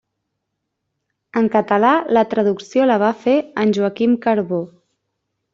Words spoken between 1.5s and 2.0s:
català